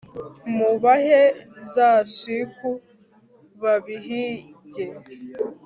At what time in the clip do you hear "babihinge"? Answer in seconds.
3.61-4.85